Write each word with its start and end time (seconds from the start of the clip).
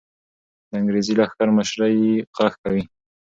د 0.69 0.71
انګریزي 0.81 1.13
لښکر 1.19 1.49
مشري 1.57 1.95
غږ 2.37 2.53
کوي. 2.63 2.83